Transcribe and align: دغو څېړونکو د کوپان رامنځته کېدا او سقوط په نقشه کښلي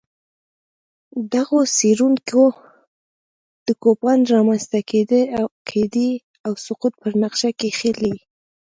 دغو 1.33 1.59
څېړونکو 1.75 2.43
د 3.67 3.69
کوپان 3.83 4.19
رامنځته 4.33 4.79
کېدا 5.69 6.01
او 6.47 6.53
سقوط 6.65 6.93
په 7.01 7.07
نقشه 7.21 7.49
کښلي 7.59 8.13